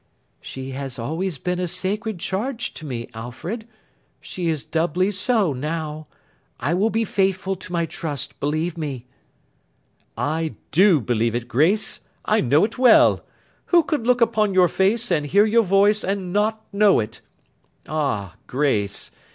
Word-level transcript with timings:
'She 0.41 0.71
has 0.71 0.97
always 0.97 1.37
been 1.37 1.59
a 1.59 1.67
sacred 1.67 2.17
charge 2.17 2.73
to 2.73 2.87
me, 2.87 3.07
Alfred. 3.13 3.67
She 4.19 4.49
is 4.49 4.65
doubly 4.65 5.11
so, 5.11 5.53
now. 5.53 6.07
I 6.59 6.73
will 6.73 6.89
be 6.89 7.05
faithful 7.05 7.55
to 7.57 7.71
my 7.71 7.85
trust, 7.85 8.39
believe 8.39 8.79
me.' 8.79 9.05
'I 10.17 10.55
do 10.71 10.99
believe 11.01 11.35
it, 11.35 11.47
Grace. 11.47 11.99
I 12.25 12.41
know 12.41 12.65
it 12.65 12.79
well. 12.79 13.23
Who 13.67 13.83
could 13.83 14.07
look 14.07 14.21
upon 14.21 14.55
your 14.55 14.67
face, 14.67 15.11
and 15.11 15.27
hear 15.27 15.45
your 15.45 15.61
voice, 15.61 16.03
and 16.03 16.33
not 16.33 16.65
know 16.73 16.99
it! 16.99 17.21
Ah, 17.87 18.37
Grace! 18.47 19.11